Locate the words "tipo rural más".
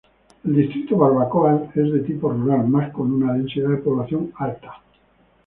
1.99-2.91